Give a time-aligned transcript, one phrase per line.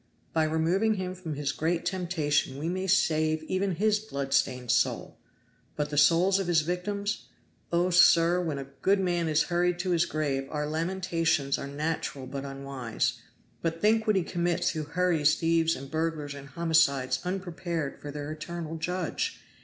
[0.33, 4.71] By removing him from this his great temptation we may save even his blood stained
[4.71, 5.19] soul.
[5.75, 7.27] But the souls of his victims?
[7.71, 12.25] Oh, sir, when a good man is hurried to his grave our lamentations are natural
[12.25, 13.21] but unwise;
[13.61, 18.31] but think what he commits who hurries thieves and burglars and homicides unprepared before their
[18.31, 19.39] eternal Judge.